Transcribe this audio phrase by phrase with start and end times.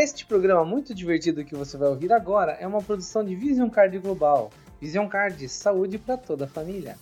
[0.00, 3.98] Este programa muito divertido que você vai ouvir agora é uma produção de Vision Card
[3.98, 4.48] Global.
[4.80, 6.96] Vision Card, saúde para toda a família.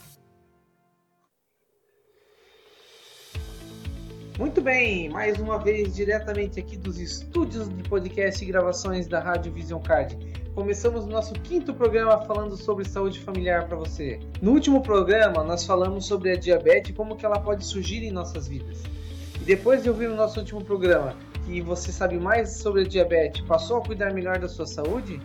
[4.39, 9.53] Muito bem, mais uma vez diretamente aqui dos estúdios de podcast e gravações da Rádio
[9.53, 10.17] Vision Card.
[10.55, 14.19] Começamos nosso quinto programa falando sobre saúde familiar para você.
[14.41, 18.11] No último programa, nós falamos sobre a diabetes e como que ela pode surgir em
[18.11, 18.83] nossas vidas.
[19.39, 21.15] E depois de ouvir o nosso último programa,
[21.47, 25.21] que você sabe mais sobre a diabetes, passou a cuidar melhor da sua saúde?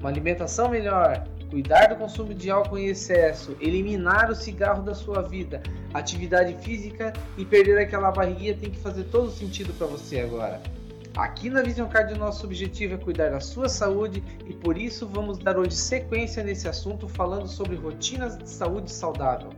[0.00, 5.20] Uma alimentação melhor, cuidar do consumo de álcool em excesso, eliminar o cigarro da sua
[5.20, 10.62] vida, atividade física e perder aquela barriguinha tem que fazer todo sentido para você agora.
[11.14, 15.06] Aqui na Vision Card o nosso objetivo é cuidar da sua saúde e por isso
[15.06, 19.50] vamos dar hoje sequência nesse assunto falando sobre rotinas de saúde saudável.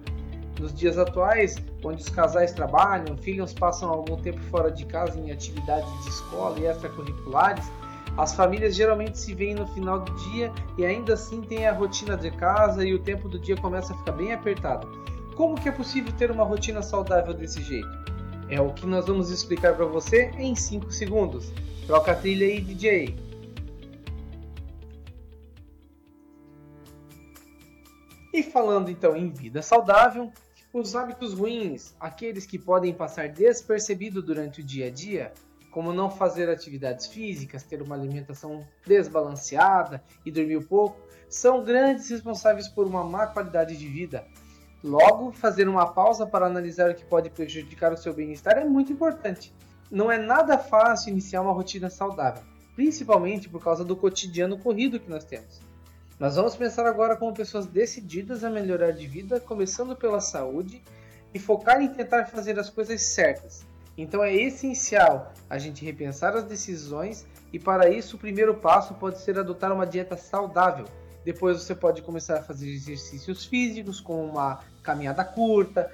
[0.58, 5.30] Nos dias atuais, onde os casais trabalham, filhos passam algum tempo fora de casa em
[5.30, 7.70] atividades de escola e extracurriculares,
[8.16, 12.16] as famílias geralmente se veem no final do dia e ainda assim tem a rotina
[12.16, 14.88] de casa e o tempo do dia começa a ficar bem apertado.
[15.36, 17.88] Como que é possível ter uma rotina saudável desse jeito?
[18.50, 21.52] É o que nós vamos explicar para você em 5 segundos.
[21.86, 23.14] Troca a trilha aí, DJ.
[28.32, 30.32] E falando então em vida saudável,
[30.72, 35.32] os hábitos ruins, aqueles que podem passar despercebido durante o dia a dia,
[35.70, 42.68] como não fazer atividades físicas, ter uma alimentação desbalanceada e dormir pouco, são grandes responsáveis
[42.68, 44.26] por uma má qualidade de vida.
[44.82, 48.92] Logo, fazer uma pausa para analisar o que pode prejudicar o seu bem-estar é muito
[48.92, 49.52] importante.
[49.90, 52.42] Não é nada fácil iniciar uma rotina saudável,
[52.76, 55.67] principalmente por causa do cotidiano corrido que nós temos.
[56.18, 60.82] Nós vamos pensar agora como pessoas decididas a melhorar de vida, começando pela saúde
[61.32, 63.64] e focar em tentar fazer as coisas certas.
[63.96, 69.20] Então é essencial a gente repensar as decisões e para isso o primeiro passo pode
[69.20, 70.86] ser adotar uma dieta saudável.
[71.24, 75.92] Depois você pode começar a fazer exercícios físicos, como uma caminhada curta,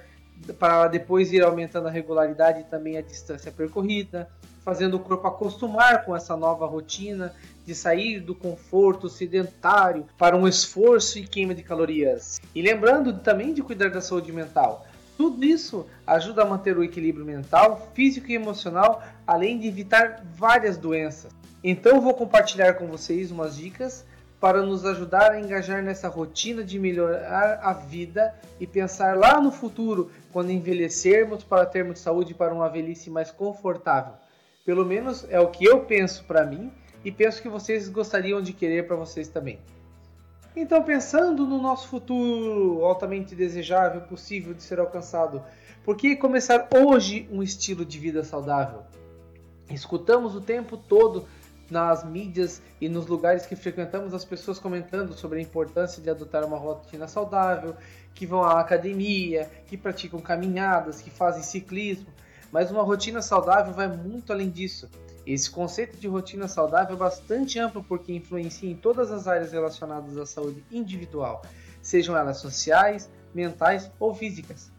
[0.59, 4.29] para depois ir aumentando a regularidade e também a distância percorrida,
[4.63, 7.33] fazendo o corpo acostumar com essa nova rotina
[7.65, 12.39] de sair do conforto sedentário para um esforço e queima de calorias.
[12.53, 14.85] E lembrando também de cuidar da saúde mental.
[15.17, 20.77] Tudo isso ajuda a manter o equilíbrio mental, físico e emocional, além de evitar várias
[20.77, 21.31] doenças.
[21.63, 24.05] Então vou compartilhar com vocês umas dicas
[24.39, 29.51] para nos ajudar a engajar nessa rotina de melhorar a vida e pensar lá no
[29.51, 34.15] futuro, quando envelhecermos, para termos saúde para uma velhice mais confortável.
[34.65, 36.73] Pelo menos é o que eu penso para mim
[37.05, 39.61] e penso que vocês gostariam de querer para vocês também.
[40.53, 45.41] Então, pensando no nosso futuro altamente desejável, possível de ser alcançado,
[45.85, 48.81] por que começar hoje um estilo de vida saudável?
[49.69, 51.25] Escutamos o tempo todo
[51.69, 56.45] nas mídias e nos lugares que frequentamos as pessoas comentando sobre a importância de adotar
[56.45, 57.75] uma rotina saudável,
[58.13, 62.07] que vão à academia, que praticam caminhadas, que fazem ciclismo,
[62.51, 64.89] mas uma rotina saudável vai muito além disso.
[65.25, 70.15] Esse conceito de rotina saudável é bastante amplo porque influencia em todas as áreas relacionadas
[70.17, 71.41] à saúde individual,
[71.81, 74.71] sejam elas sociais, mentais ou físicas.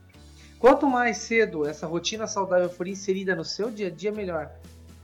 [0.59, 4.51] Quanto mais cedo essa rotina saudável for inserida no seu dia a dia, melhor.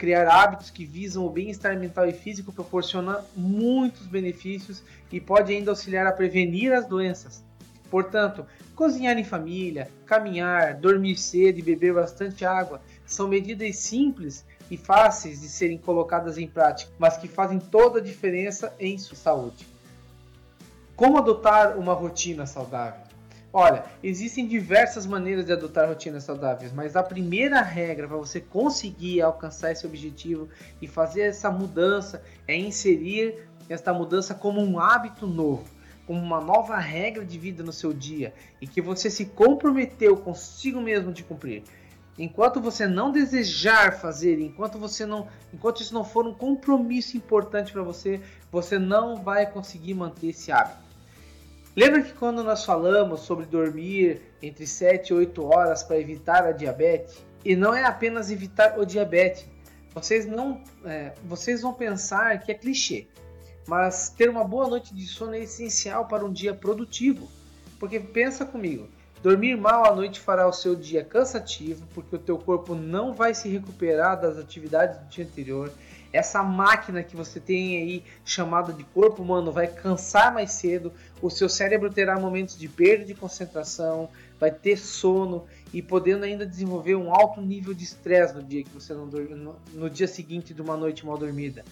[0.03, 4.83] Criar hábitos que visam o bem-estar mental e físico proporciona muitos benefícios
[5.13, 7.45] e pode ainda auxiliar a prevenir as doenças.
[7.89, 14.77] Portanto, cozinhar em família, caminhar, dormir cedo e beber bastante água são medidas simples e
[14.77, 19.65] fáceis de serem colocadas em prática, mas que fazem toda a diferença em sua saúde.
[20.97, 23.12] Como adotar uma rotina saudável?
[23.55, 29.21] Olha, existem diversas maneiras de adotar rotinas saudáveis, mas a primeira regra para você conseguir
[29.21, 30.49] alcançar esse objetivo
[30.81, 35.69] e fazer essa mudança é inserir esta mudança como um hábito novo,
[36.07, 40.81] como uma nova regra de vida no seu dia e que você se comprometeu consigo
[40.81, 41.63] mesmo de cumprir.
[42.19, 47.71] Enquanto você não desejar fazer, enquanto você não, enquanto isso não for um compromisso importante
[47.71, 48.19] para você,
[48.51, 50.82] você não vai conseguir manter esse hábito.
[51.75, 56.53] Lembra que quando nós falamos sobre dormir entre 7 e 8 horas para evitar a
[56.53, 57.25] diabetes?
[57.45, 59.47] E não é apenas evitar o diabetes.
[59.95, 63.07] Vocês não, é, vocês vão pensar que é clichê,
[63.67, 67.29] mas ter uma boa noite de sono é essencial para um dia produtivo.
[67.79, 68.89] Porque pensa comigo,
[69.23, 73.33] Dormir mal à noite fará o seu dia cansativo, porque o teu corpo não vai
[73.33, 75.73] se recuperar das atividades do dia anterior.
[76.13, 80.93] Essa máquina que você tem aí chamada de corpo humano vai cansar mais cedo.
[81.23, 86.45] O seu cérebro terá momentos de perda de concentração, vai ter sono e podendo ainda
[86.45, 90.07] desenvolver um alto nível de estresse no dia que você não dorme, no, no dia
[90.07, 91.65] seguinte de uma noite mal dormida.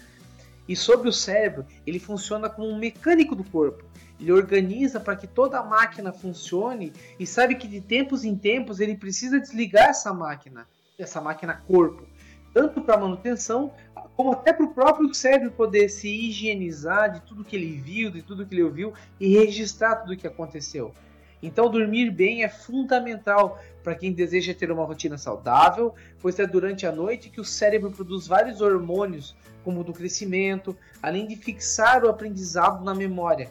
[0.67, 3.83] E sobre o cérebro, ele funciona como um mecânico do corpo.
[4.19, 8.79] Ele organiza para que toda a máquina funcione e sabe que de tempos em tempos
[8.79, 10.67] ele precisa desligar essa máquina,
[10.97, 12.05] essa máquina corpo,
[12.53, 13.71] tanto para manutenção
[14.15, 18.21] como até para o próprio cérebro poder se higienizar de tudo que ele viu, de
[18.21, 20.93] tudo que ele ouviu e registrar tudo o que aconteceu.
[21.41, 26.85] Então, dormir bem é fundamental para quem deseja ter uma rotina saudável, pois é durante
[26.85, 32.03] a noite que o cérebro produz vários hormônios, como o do crescimento, além de fixar
[32.03, 33.49] o aprendizado na memória.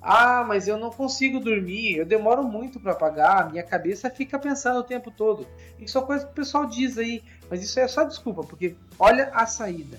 [0.00, 4.78] Ah, mas eu não consigo dormir, eu demoro muito para apagar, minha cabeça fica pensando
[4.78, 5.46] o tempo todo.
[5.78, 9.30] Isso é coisa que o pessoal diz aí, mas isso é só desculpa, porque olha
[9.32, 9.98] a saída.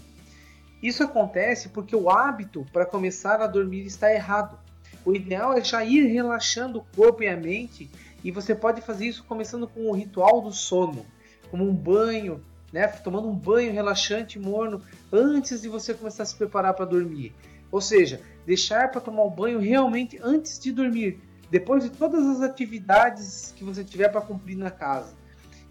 [0.81, 4.57] Isso acontece porque o hábito para começar a dormir está errado.
[5.03, 7.89] O ideal é já ir relaxando o corpo e a mente,
[8.23, 11.05] e você pode fazer isso começando com o ritual do sono,
[11.49, 14.81] como um banho, né, tomando um banho relaxante morno
[15.11, 17.33] antes de você começar a se preparar para dormir.
[17.71, 22.41] Ou seja, deixar para tomar o banho realmente antes de dormir, depois de todas as
[22.41, 25.18] atividades que você tiver para cumprir na casa.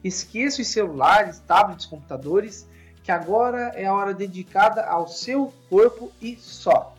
[0.02, 2.68] Esqueça os celulares, tablets, computadores,
[3.02, 6.94] que agora é a hora dedicada ao seu corpo e só.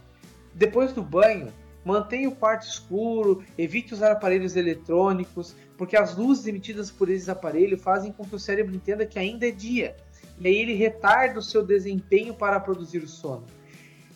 [0.53, 1.53] Depois do banho,
[1.83, 7.81] Mantenha o quarto escuro, evite usar aparelhos eletrônicos, porque as luzes emitidas por esses aparelhos
[7.81, 9.95] fazem com que o cérebro entenda que ainda é dia,
[10.39, 13.45] e aí ele retarda o seu desempenho para produzir o sono.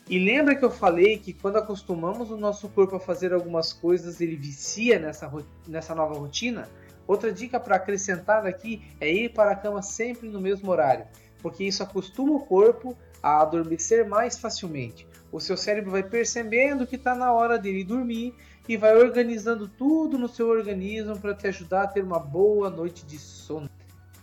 [0.10, 4.20] E lembra que eu falei que quando acostumamos o nosso corpo a fazer algumas coisas,
[4.20, 5.32] ele vicia nessa,
[5.66, 6.68] nessa nova rotina?
[7.08, 11.06] Outra dica para acrescentar aqui é ir para a cama sempre no mesmo horário,
[11.42, 16.96] porque isso acostuma o corpo a adormecer mais facilmente o seu cérebro vai percebendo que
[16.96, 18.36] está na hora dele dormir
[18.70, 23.04] e vai organizando tudo no seu organismo para te ajudar a ter uma boa noite
[23.04, 23.68] de sono.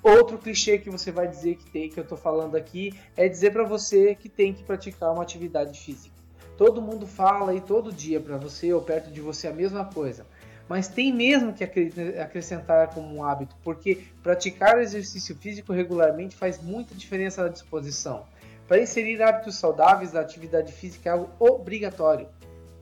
[0.03, 3.53] Outro clichê que você vai dizer que tem, que eu estou falando aqui, é dizer
[3.53, 6.15] para você que tem que praticar uma atividade física.
[6.57, 10.25] Todo mundo fala aí todo dia para você ou perto de você a mesma coisa.
[10.71, 16.63] Mas tem mesmo que acrescentar como um hábito, porque praticar o exercício físico regularmente faz
[16.63, 18.25] muita diferença na disposição.
[18.69, 22.29] Para inserir hábitos saudáveis, a atividade física é algo obrigatório.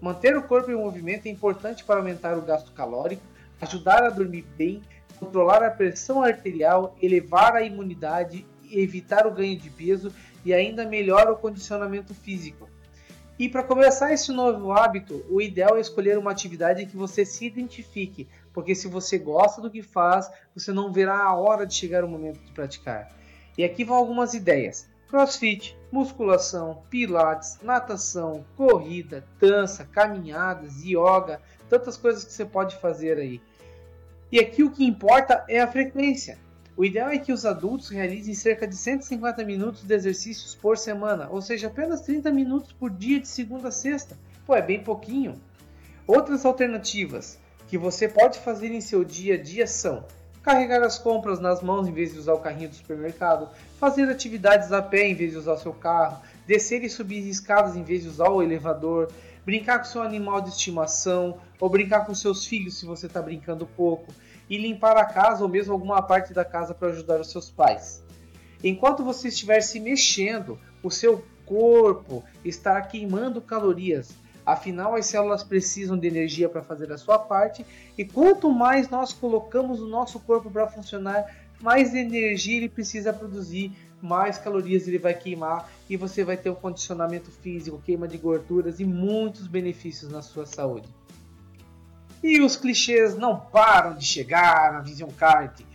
[0.02, 3.22] Manter o corpo em movimento é importante para aumentar o gasto calórico,
[3.58, 4.82] ajudar a dormir bem,
[5.18, 10.12] controlar a pressão arterial, elevar a imunidade, evitar o ganho de peso
[10.44, 12.68] e ainda melhora o condicionamento físico.
[13.38, 17.46] E para começar esse novo hábito, o ideal é escolher uma atividade que você se
[17.46, 22.02] identifique, porque se você gosta do que faz, você não verá a hora de chegar
[22.02, 23.16] o momento de praticar.
[23.56, 32.24] E aqui vão algumas ideias crossfit, musculação, pilates, natação, corrida, dança, caminhadas, yoga, tantas coisas
[32.24, 33.40] que você pode fazer aí.
[34.30, 36.38] E aqui o que importa é a frequência.
[36.78, 41.28] O ideal é que os adultos realizem cerca de 150 minutos de exercícios por semana,
[41.28, 44.16] ou seja, apenas 30 minutos por dia de segunda a sexta.
[44.46, 45.34] Pô, é bem pouquinho.
[46.06, 47.36] Outras alternativas
[47.66, 50.04] que você pode fazer em seu dia a dia são
[50.40, 53.48] carregar as compras nas mãos em vez de usar o carrinho do supermercado,
[53.80, 57.82] fazer atividades a pé em vez de usar seu carro, descer e subir escadas em
[57.82, 59.10] vez de usar o elevador,
[59.44, 63.66] brincar com seu animal de estimação ou brincar com seus filhos se você está brincando
[63.66, 64.12] pouco,
[64.48, 68.02] e limpar a casa ou mesmo alguma parte da casa para ajudar os seus pais.
[68.62, 74.14] Enquanto você estiver se mexendo, o seu corpo estará queimando calorias,
[74.48, 77.66] Afinal, as células precisam de energia para fazer a sua parte,
[77.98, 81.26] e quanto mais nós colocamos o nosso corpo para funcionar,
[81.60, 86.54] mais energia ele precisa produzir, mais calorias ele vai queimar e você vai ter um
[86.54, 90.88] condicionamento físico, queima de gorduras e muitos benefícios na sua saúde.
[92.22, 95.66] E os clichês não param de chegar na Vision Card.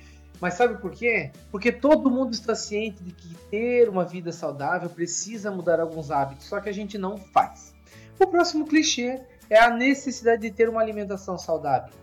[0.42, 1.32] Mas sabe por quê?
[1.50, 6.48] Porque todo mundo está ciente de que ter uma vida saudável precisa mudar alguns hábitos,
[6.48, 7.74] só que a gente não faz.
[8.20, 11.94] O próximo clichê é a necessidade de ter uma alimentação saudável.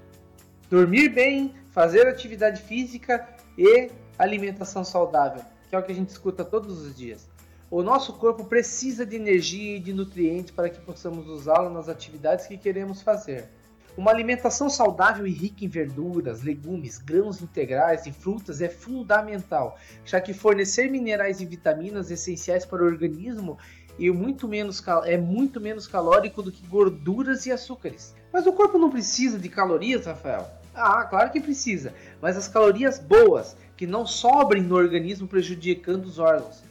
[0.71, 3.29] Dormir bem, fazer atividade física
[3.59, 7.29] e alimentação saudável, que é o que a gente escuta todos os dias.
[7.71, 12.47] O nosso corpo precisa de energia e de nutrientes para que possamos usá-lo nas atividades
[12.47, 13.49] que queremos fazer.
[13.97, 20.21] Uma alimentação saudável e rica em verduras, legumes, grãos integrais e frutas é fundamental, já
[20.21, 23.59] que fornecer minerais e vitaminas essenciais para o organismo
[23.99, 28.15] e muito menos, é muito menos calórico do que gorduras e açúcares.
[28.33, 30.49] Mas o corpo não precisa de calorias, Rafael?
[30.75, 31.93] Ah, claro que precisa,
[32.23, 36.63] mas as calorias boas, que não sobrem no organismo prejudicando os órgãos.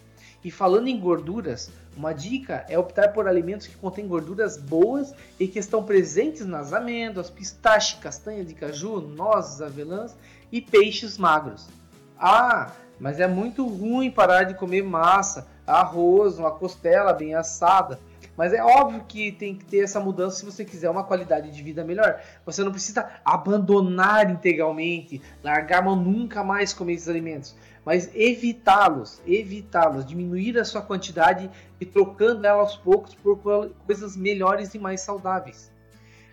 [0.43, 5.47] E falando em gorduras, uma dica é optar por alimentos que contêm gorduras boas e
[5.47, 10.15] que estão presentes nas amêndoas, pistache, castanha de caju, nozes, avelãs
[10.49, 11.67] e peixes magros.
[12.17, 17.99] Ah, mas é muito ruim parar de comer massa, arroz, uma costela bem assada.
[18.37, 21.61] Mas é óbvio que tem que ter essa mudança se você quiser uma qualidade de
[21.61, 22.21] vida melhor.
[22.45, 27.53] Você não precisa abandonar integralmente, largar mão nunca mais comer esses alimentos
[27.85, 33.37] mas evitá-los, evitá-los, diminuir a sua quantidade e trocando ela aos poucos por
[33.85, 35.71] coisas melhores e mais saudáveis.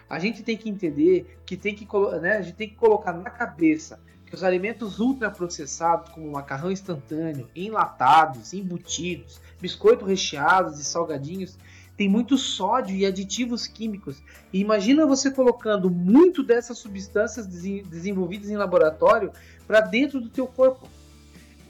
[0.08, 1.86] A gente tem que entender que tem que,
[2.20, 7.48] né, a gente tem que colocar na cabeça que os alimentos ultraprocessados, como macarrão instantâneo,
[7.54, 11.56] enlatados, embutidos, biscoitos recheados e salgadinhos,
[11.96, 14.22] tem muito sódio e aditivos químicos.
[14.52, 19.32] E imagina você colocando muito dessas substâncias desenvolvidas em laboratório
[19.66, 20.88] para dentro do teu corpo.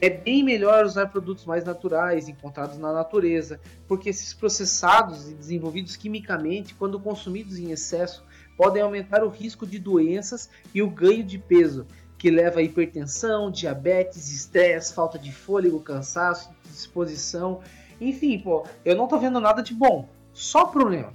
[0.00, 5.96] É bem melhor usar produtos mais naturais, encontrados na natureza, porque esses processados e desenvolvidos
[5.96, 8.22] quimicamente, quando consumidos em excesso,
[8.56, 11.86] podem aumentar o risco de doenças e o ganho de peso,
[12.18, 17.60] que leva a hipertensão, diabetes, estresse, falta de fôlego, cansaço, disposição.
[17.98, 21.12] Enfim, pô, eu não tô vendo nada de bom, só problema.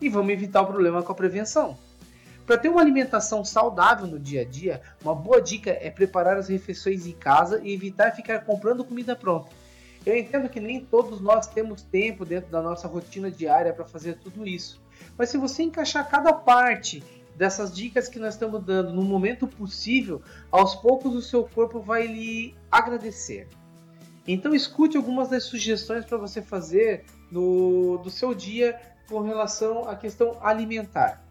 [0.00, 1.76] E vamos evitar o problema com a prevenção.
[2.46, 6.48] Para ter uma alimentação saudável no dia a dia, uma boa dica é preparar as
[6.48, 9.50] refeições em casa e evitar ficar comprando comida pronta.
[10.04, 14.16] Eu entendo que nem todos nós temos tempo dentro da nossa rotina diária para fazer
[14.16, 14.82] tudo isso,
[15.16, 17.02] mas se você encaixar cada parte
[17.36, 20.20] dessas dicas que nós estamos dando no momento possível,
[20.50, 23.48] aos poucos o seu corpo vai lhe agradecer.
[24.26, 29.94] Então escute algumas das sugestões para você fazer no do seu dia com relação à
[29.94, 31.22] questão alimentar.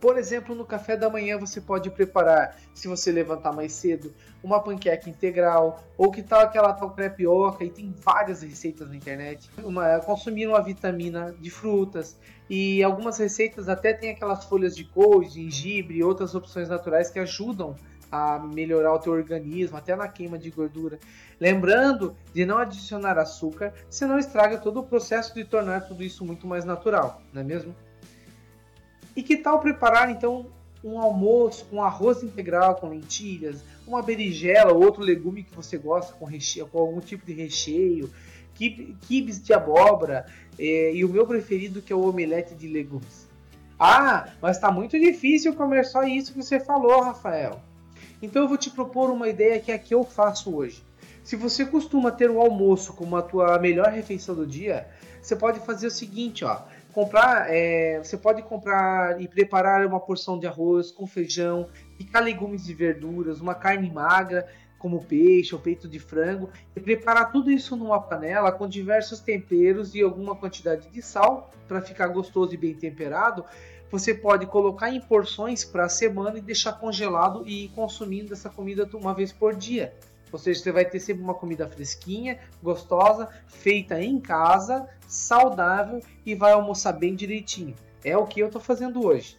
[0.00, 4.62] Por exemplo, no café da manhã você pode preparar, se você levantar mais cedo, uma
[4.62, 9.50] panqueca integral, ou que tal aquela tal crepioca, e tem várias receitas na internet.
[9.64, 15.28] Uma, consumir uma vitamina de frutas, e algumas receitas até tem aquelas folhas de couve,
[15.28, 17.74] gengibre e outras opções naturais que ajudam
[18.12, 20.98] a melhorar o teu organismo, até na queima de gordura.
[21.40, 26.46] Lembrando de não adicionar açúcar, senão estraga todo o processo de tornar tudo isso muito
[26.46, 27.74] mais natural, não é mesmo?
[29.16, 30.46] E que tal preparar então
[30.84, 36.12] um almoço com arroz integral com lentilhas, uma berinjela ou outro legume que você gosta
[36.12, 38.10] com recheio, com algum tipo de recheio,
[38.54, 40.26] quibes de abóbora
[40.58, 43.26] é, e o meu preferido que é o omelete de legumes.
[43.78, 47.60] Ah, mas está muito difícil comer só isso que você falou, Rafael.
[48.22, 50.82] Então eu vou te propor uma ideia que é a que eu faço hoje.
[51.22, 54.88] Se você costuma ter o almoço como a tua melhor refeição do dia,
[55.20, 56.62] você pode fazer o seguinte, ó
[56.96, 62.70] comprar, é, você pode comprar e preparar uma porção de arroz com feijão, picar legumes
[62.70, 64.48] e verduras, uma carne magra,
[64.78, 69.94] como peixe ou peito de frango, e preparar tudo isso numa panela com diversos temperos
[69.94, 73.44] e alguma quantidade de sal para ficar gostoso e bem temperado.
[73.90, 78.48] Você pode colocar em porções para a semana e deixar congelado e ir consumindo essa
[78.48, 79.92] comida uma vez por dia.
[80.32, 86.34] Ou seja, você vai ter sempre uma comida fresquinha, gostosa, feita em casa, saudável e
[86.34, 87.74] vai almoçar bem direitinho.
[88.04, 89.38] É o que eu estou fazendo hoje.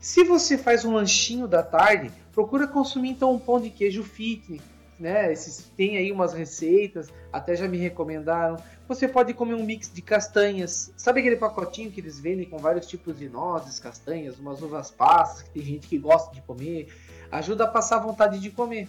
[0.00, 4.62] Se você faz um lanchinho da tarde, procura consumir então um pão de queijo fitness,
[4.98, 5.32] né?
[5.32, 8.56] Esses, tem aí umas receitas, até já me recomendaram.
[8.88, 10.92] Você pode comer um mix de castanhas.
[10.96, 15.42] Sabe aquele pacotinho que eles vendem com vários tipos de nozes, castanhas, umas uvas passas,
[15.42, 16.88] que tem gente que gosta de comer.
[17.30, 18.88] Ajuda a passar vontade de comer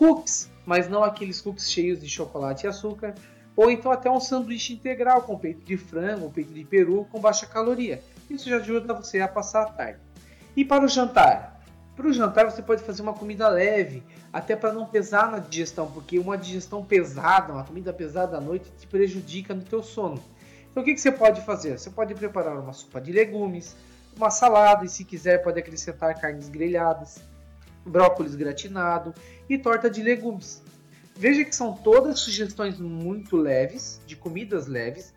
[0.00, 3.14] cookies, mas não aqueles cookies cheios de chocolate e açúcar,
[3.54, 7.44] ou então até um sanduíche integral com peito de frango peito de peru com baixa
[7.44, 8.02] caloria.
[8.30, 10.00] Isso já ajuda você a passar a tarde.
[10.56, 11.60] E para o jantar?
[11.94, 14.02] Para o jantar você pode fazer uma comida leve,
[14.32, 18.72] até para não pesar na digestão, porque uma digestão pesada, uma comida pesada à noite
[18.78, 20.22] te prejudica no teu sono.
[20.70, 21.78] Então o que, que você pode fazer?
[21.78, 23.76] Você pode preparar uma sopa de legumes,
[24.16, 27.20] uma salada e se quiser pode acrescentar carnes grelhadas
[27.84, 29.14] brócolis gratinado
[29.48, 30.62] e torta de legumes.
[31.16, 35.12] Veja que são todas sugestões muito leves, de comidas leves,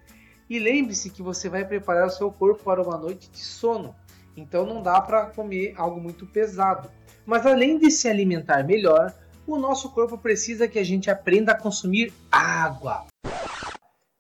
[0.50, 3.96] e lembre-se que você vai preparar o seu corpo para uma noite de sono,
[4.36, 6.92] então não dá para comer algo muito pesado.
[7.26, 9.14] Mas além de se alimentar melhor,
[9.48, 13.06] o nosso corpo precisa que a gente aprenda a consumir água.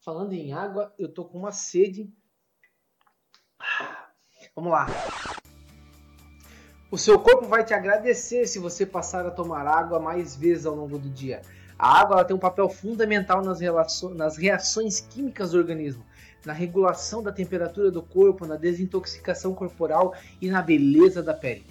[0.03, 2.12] Falando em água, eu tô com uma sede.
[4.55, 4.88] Vamos lá.
[6.93, 10.75] O seu corpo vai te agradecer se você passar a tomar água mais vezes ao
[10.75, 11.41] longo do dia.
[11.75, 13.59] A água tem um papel fundamental nas,
[14.15, 16.05] nas reações químicas do organismo,
[16.45, 21.65] na regulação da temperatura do corpo, na desintoxicação corporal e na beleza da pele.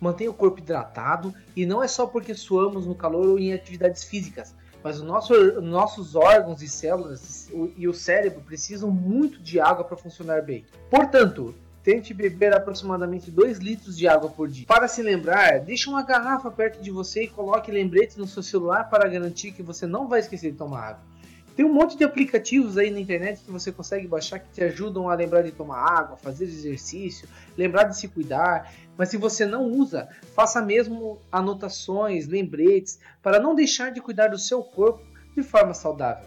[0.00, 4.04] Mantenha o corpo hidratado e não é só porque suamos no calor ou em atividades
[4.04, 9.98] físicas, mas nosso, nossos órgãos e células e o cérebro precisam muito de água para
[9.98, 10.64] funcionar bem.
[10.88, 14.66] Portanto, tente beber aproximadamente 2 litros de água por dia.
[14.66, 18.88] Para se lembrar, deixe uma garrafa perto de você e coloque lembretes no seu celular
[18.88, 21.12] para garantir que você não vai esquecer de tomar água.
[21.54, 25.10] Tem um monte de aplicativos aí na internet que você consegue baixar que te ajudam
[25.10, 28.72] a lembrar de tomar água, fazer exercício, lembrar de se cuidar.
[28.96, 34.38] Mas se você não usa, faça mesmo anotações, lembretes, para não deixar de cuidar do
[34.38, 35.02] seu corpo
[35.36, 36.26] de forma saudável.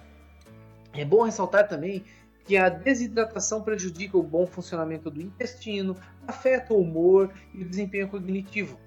[0.94, 2.04] É bom ressaltar também
[2.46, 5.96] que a desidratação prejudica o bom funcionamento do intestino,
[6.28, 8.80] afeta o humor e o desempenho cognitivo.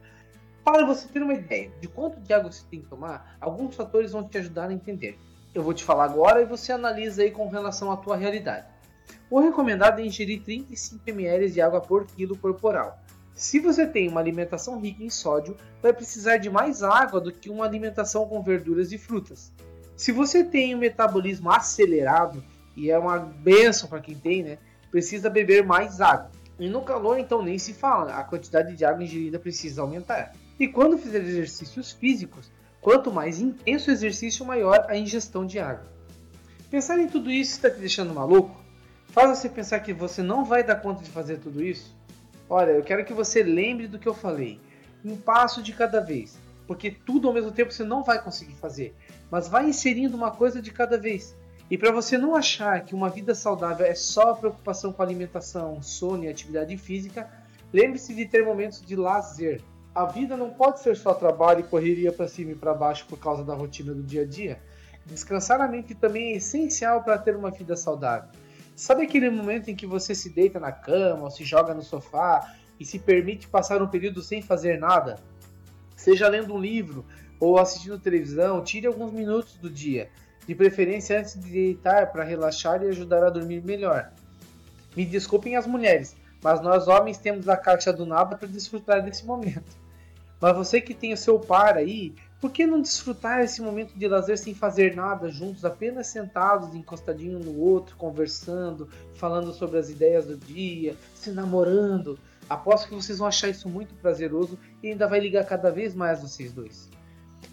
[0.65, 4.13] Para você ter uma ideia de quanto de água você tem que tomar, alguns fatores
[4.13, 5.19] vão te ajudar a entender
[5.59, 8.67] eu vou te falar agora e você analisa aí com relação à tua realidade.
[9.31, 12.99] O recomendado é ingerir 35 ml de água por quilo corporal.
[13.35, 17.51] Se você tem uma alimentação rica em sódio, vai precisar de mais água do que
[17.51, 19.53] uma alimentação com verduras e frutas.
[19.97, 22.45] Se você tem um metabolismo acelerado,
[22.79, 24.59] e é uma benção para quem tem, né?
[24.91, 26.31] Precisa beber mais água.
[26.59, 30.33] E no calor, então, nem se fala, a quantidade de água ingerida precisa aumentar.
[30.59, 35.87] E quando fizer exercícios físicos, Quanto mais intenso o exercício, maior a ingestão de água.
[36.71, 38.57] Pensar em tudo isso está te deixando maluco?
[39.09, 41.97] Faz você pensar que você não vai dar conta de fazer tudo isso?
[42.49, 44.61] Olha, eu quero que você lembre do que eu falei.
[45.05, 46.39] Um passo de cada vez.
[46.67, 48.95] Porque tudo ao mesmo tempo você não vai conseguir fazer.
[49.31, 51.35] Mas vai inserindo uma coisa de cada vez.
[51.71, 56.25] E para você não achar que uma vida saudável é só preocupação com alimentação, sono
[56.25, 57.31] e atividade física,
[57.73, 59.63] lembre-se de ter momentos de lazer
[59.99, 63.19] a vida não pode ser só trabalho e correria para cima e para baixo por
[63.19, 64.61] causa da rotina do dia a dia.
[65.05, 68.31] Descansar a mente também é essencial para ter uma vida saudável.
[68.77, 72.55] Sabe aquele momento em que você se deita na cama ou se joga no sofá
[72.79, 75.17] e se permite passar um período sem fazer nada?
[75.97, 77.05] Seja lendo um livro
[77.41, 80.11] ou assistindo televisão, tire alguns minutos do dia,
[80.49, 84.11] de preferência antes de deitar para relaxar e ajudar a dormir melhor.
[84.97, 89.27] Me desculpem as mulheres, mas nós homens temos a caixa do nada para desfrutar desse
[89.27, 89.77] momento.
[90.41, 94.09] Mas você que tem o seu par aí, por que não desfrutar esse momento de
[94.09, 100.25] lazer sem fazer nada juntos, apenas sentados, encostadinho no outro, conversando, falando sobre as ideias
[100.25, 102.19] do dia, se namorando?
[102.49, 106.23] Aposto que vocês vão achar isso muito prazeroso e ainda vai ligar cada vez mais
[106.23, 106.89] vocês dois.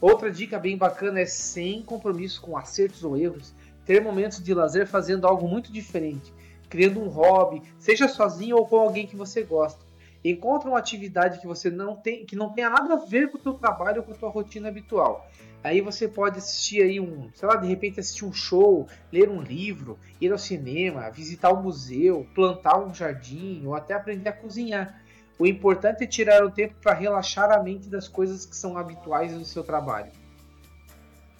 [0.05, 4.85] Outra dica bem bacana é sem compromisso com acertos ou erros, ter momentos de lazer
[4.85, 6.31] fazendo algo muito diferente,
[6.69, 9.83] criando um hobby, seja sozinho ou com alguém que você gosta
[10.29, 13.41] encontra uma atividade que você não tem, que não tenha nada a ver com o
[13.41, 15.29] teu trabalho ou com a tua rotina habitual.
[15.63, 19.41] Aí você pode assistir aí um, sei lá, de repente assistir um show, ler um
[19.41, 25.01] livro, ir ao cinema, visitar um museu, plantar um jardim ou até aprender a cozinhar.
[25.37, 29.33] O importante é tirar o tempo para relaxar a mente das coisas que são habituais
[29.33, 30.11] no seu trabalho.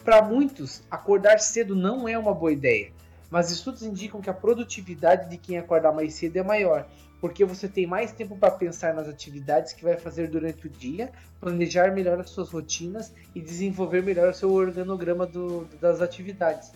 [0.04, 2.92] Para muitos, acordar cedo não é uma boa ideia,
[3.30, 6.86] mas estudos indicam que a produtividade de quem acordar mais cedo é maior,
[7.22, 11.12] porque você tem mais tempo para pensar nas atividades que vai fazer durante o dia,
[11.40, 16.72] planejar melhor as suas rotinas e desenvolver melhor o seu organograma do, das atividades.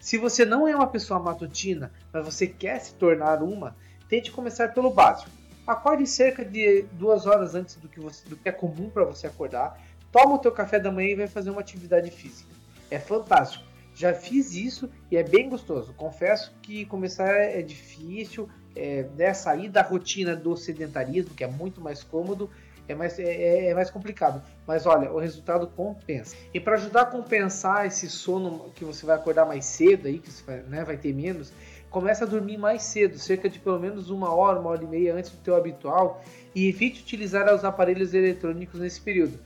[0.00, 3.76] Se você não é uma pessoa matutina, mas você quer se tornar uma,
[4.08, 5.41] tente começar pelo básico.
[5.66, 9.26] Acorde cerca de duas horas antes do que, você, do que é comum para você
[9.26, 12.50] acordar, toma o teu café da manhã e vai fazer uma atividade física.
[12.90, 13.64] É fantástico.
[13.94, 15.92] Já fiz isso e é bem gostoso.
[15.94, 21.80] Confesso que começar é difícil, é, né, sair da rotina do sedentarismo, que é muito
[21.80, 22.50] mais cômodo,
[22.88, 24.42] é mais, é, é, é mais complicado.
[24.66, 26.36] Mas olha, o resultado compensa.
[26.52, 30.30] E para ajudar a compensar esse sono que você vai acordar mais cedo, aí, que
[30.30, 31.52] você vai, né, vai ter menos,
[31.92, 35.14] começa a dormir mais cedo, cerca de pelo menos uma hora, uma hora e meia
[35.14, 36.24] antes do teu habitual,
[36.54, 39.38] e evite utilizar os aparelhos eletrônicos nesse período.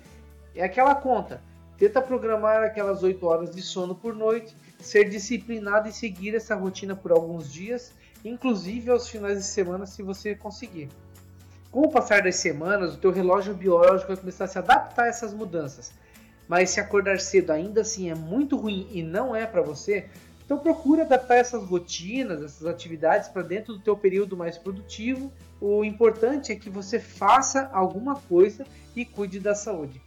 [0.55, 1.43] É aquela conta.
[1.77, 6.97] Tenta programar aquelas 8 horas de sono por noite, ser disciplinado e seguir essa rotina
[6.97, 7.93] por alguns dias
[8.29, 10.89] inclusive aos finais de semana se você conseguir.
[11.71, 15.09] Com o passar das semanas, o teu relógio biológico vai começar a se adaptar a
[15.09, 15.93] essas mudanças.
[16.49, 20.09] Mas se acordar cedo ainda assim é muito ruim e não é para você,
[20.47, 25.33] então procura adaptar essas rotinas, essas atividades para dentro do teu período mais produtivo.
[25.61, 30.01] O importante é que você faça alguma coisa e cuide da saúde.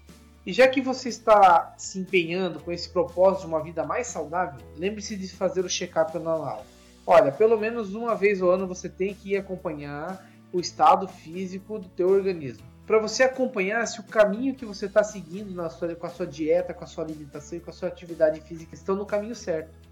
[0.45, 4.62] E já que você está se empenhando com esse propósito de uma vida mais saudável,
[4.78, 6.65] lembre-se de fazer o check-up anual.
[7.06, 11.78] Olha, pelo menos uma vez ao ano você tem que ir acompanhar o estado físico
[11.78, 12.63] do teu organismo.
[12.88, 16.25] Para você acompanhar se o caminho que você está seguindo na sua, com a sua
[16.25, 19.88] dieta, com a sua alimentação e com a sua atividade física estão no caminho certo.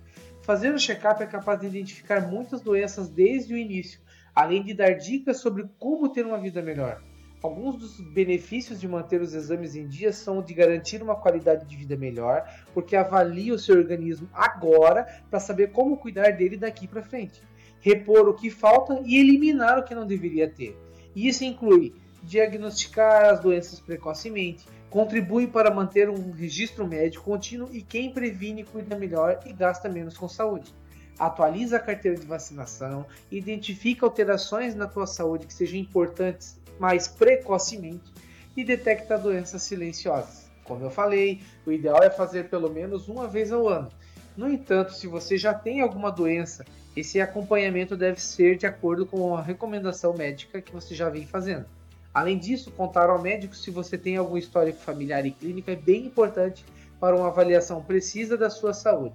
[0.48, 4.00] Fazer o check-up é capaz de identificar muitas doenças desde o início,
[4.34, 7.04] além de dar dicas sobre como ter uma vida melhor.
[7.44, 11.76] Alguns dos benefícios de manter os exames em dia são de garantir uma qualidade de
[11.76, 17.04] vida melhor, porque avalia o seu organismo agora para saber como cuidar dele daqui para
[17.04, 17.42] frente,
[17.82, 20.78] repor o que falta e eliminar o que não deveria ter.
[21.14, 28.12] Isso inclui diagnosticar as doenças precocemente, contribui para manter um registro médico contínuo e quem
[28.12, 30.73] previne cuida melhor e gasta menos com saúde.
[31.19, 38.12] Atualiza a carteira de vacinação, identifica alterações na tua saúde que sejam importantes mais precocemente
[38.56, 40.47] e detecta doenças silenciosas.
[40.63, 43.89] Como eu falei, o ideal é fazer pelo menos uma vez ao ano.
[44.36, 46.63] No entanto, se você já tem alguma doença,
[46.95, 51.65] esse acompanhamento deve ser de acordo com a recomendação médica que você já vem fazendo.
[52.17, 56.08] Além disso, contar ao médico se você tem algum histórico familiar e clínico é bem
[56.08, 56.65] importante
[56.99, 59.13] para uma avaliação precisa da sua saúde.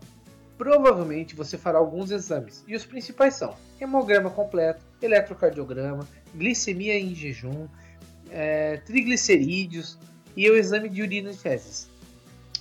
[0.57, 7.67] Provavelmente você fará alguns exames, e os principais são hemograma completo, eletrocardiograma, glicemia em jejum,
[8.31, 9.99] é, triglicerídeos
[10.37, 11.91] e o exame de urina e fezes.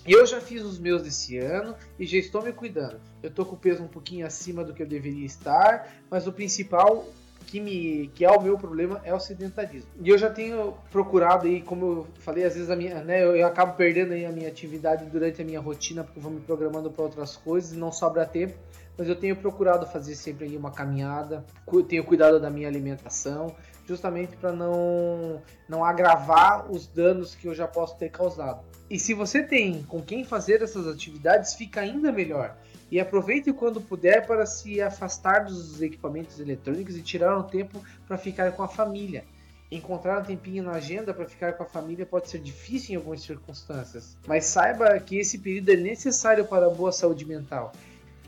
[0.04, 3.00] Eu já fiz os meus desse ano e já estou me cuidando.
[3.22, 6.34] Eu estou com o peso um pouquinho acima do que eu deveria estar, mas o
[6.34, 7.06] principal
[7.46, 9.90] que, me, que é o meu problema é o sedentarismo.
[10.02, 13.36] E eu já tenho procurado aí, como eu falei, às vezes a minha, né, eu,
[13.36, 16.40] eu acabo perdendo aí a minha atividade durante a minha rotina porque eu vou me
[16.42, 18.54] programando para outras coisas e não sobra tempo
[18.98, 21.44] mas eu tenho procurado fazer sempre aí uma caminhada,
[21.88, 23.56] tenho cuidado da minha alimentação,
[23.88, 28.64] justamente para não, não agravar os danos que eu já posso ter causado.
[28.90, 32.56] E se você tem com quem fazer essas atividades, fica ainda melhor.
[32.92, 38.18] E aproveite quando puder para se afastar dos equipamentos eletrônicos e tirar um tempo para
[38.18, 39.24] ficar com a família.
[39.72, 43.22] Encontrar um tempinho na agenda para ficar com a família pode ser difícil em algumas
[43.22, 47.72] circunstâncias, mas saiba que esse período é necessário para a boa saúde mental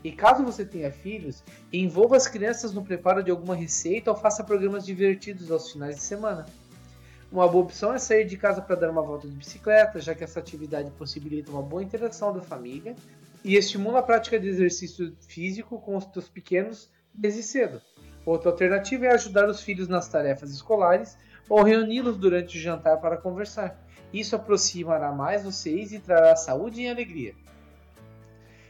[0.04, 4.44] e caso você tenha filhos, envolva as crianças no preparo de alguma receita ou faça
[4.44, 6.44] programas divertidos aos finais de semana.
[7.32, 10.22] Uma boa opção é sair de casa para dar uma volta de bicicleta, já que
[10.22, 12.94] essa atividade possibilita uma boa interação da família
[13.44, 17.80] e estimula a prática de exercício físico com os teus pequenos desde cedo.
[18.24, 23.18] Outra alternativa é ajudar os filhos nas tarefas escolares ou reuni-los durante o jantar para
[23.18, 23.78] conversar.
[24.12, 27.34] Isso aproximará mais vocês e trará saúde e alegria.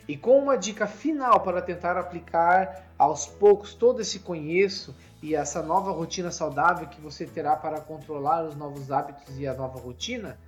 [0.08, 5.62] E com uma dica final para tentar aplicar aos poucos todo esse conheço e essa
[5.62, 10.38] nova rotina saudável que você terá para controlar os novos hábitos e a nova rotina,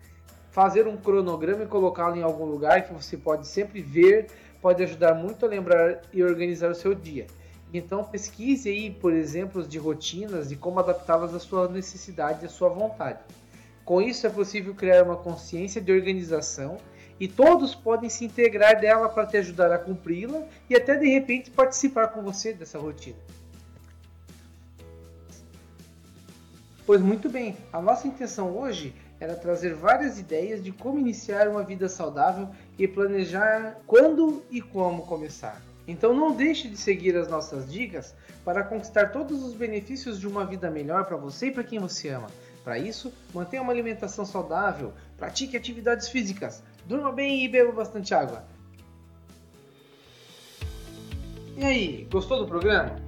[0.56, 4.28] fazer um cronograma e colocá-lo em algum lugar que você pode sempre ver,
[4.62, 7.26] pode ajudar muito a lembrar e organizar o seu dia.
[7.74, 12.48] Então pesquise aí por exemplos de rotinas e como adaptá-las à sua necessidade e à
[12.48, 13.18] sua vontade.
[13.84, 16.78] Com isso é possível criar uma consciência de organização
[17.20, 21.50] e todos podem se integrar dela para te ajudar a cumpri-la e até de repente
[21.50, 23.18] participar com você dessa rotina.
[26.86, 31.62] Pois muito bem, a nossa intenção hoje era trazer várias ideias de como iniciar uma
[31.62, 32.48] vida saudável
[32.78, 35.60] e planejar quando e como começar.
[35.88, 40.44] Então não deixe de seguir as nossas dicas para conquistar todos os benefícios de uma
[40.44, 42.28] vida melhor para você e para quem você ama.
[42.64, 48.44] Para isso, mantenha uma alimentação saudável, pratique atividades físicas, Durma bem e beba bastante água.
[51.56, 53.05] E aí, gostou do programa?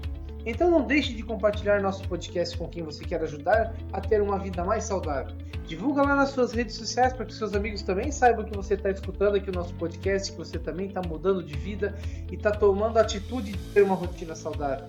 [0.48, 4.38] Então não deixe de compartilhar nosso podcast com quem você quer ajudar a ter uma
[4.38, 5.36] vida mais saudável.
[5.66, 8.90] Divulga lá nas suas redes sociais para que seus amigos também saibam que você está
[8.90, 11.94] escutando aqui o nosso podcast, que você também está mudando de vida
[12.32, 14.88] e está tomando a atitude de ter uma rotina saudável.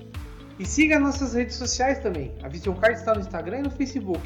[0.57, 2.33] E siga nossas redes sociais também.
[2.41, 4.21] A Vision Card está no Instagram e no Facebook.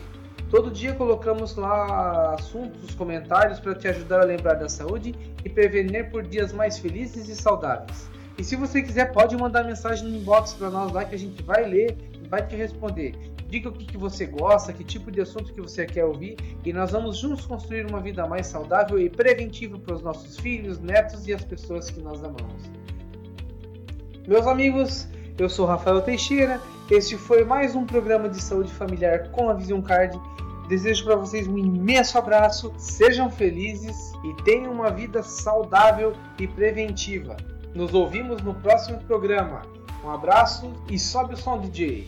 [0.52, 6.12] Todo dia colocamos lá assuntos, comentários para te ajudar a lembrar da saúde e prevenir
[6.12, 8.13] por dias mais felizes e saudáveis.
[8.38, 11.44] E se você quiser, pode mandar mensagem no inbox para nós lá que a gente
[11.44, 13.16] vai ler e vai te responder.
[13.48, 16.74] Diga o que, que você gosta, que tipo de assunto que você quer ouvir e
[16.74, 21.28] nós vamos juntos construir uma vida mais saudável e preventiva para os nossos filhos, netos
[21.28, 22.64] e as pessoas que nós amamos.
[24.28, 26.60] Meus amigos, eu sou Rafael Teixeira.
[26.90, 30.20] Este foi mais um programa de saúde familiar com a Vision Card.
[30.68, 37.38] Desejo para vocês um imenso abraço, sejam felizes e tenham uma vida saudável e preventiva.
[37.74, 39.64] Nos ouvimos no próximo programa.
[40.04, 42.08] Um abraço e sobe o som, DJ.